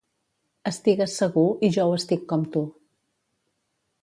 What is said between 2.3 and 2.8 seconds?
com tu.